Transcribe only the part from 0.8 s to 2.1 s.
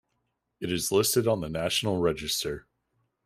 listed on the National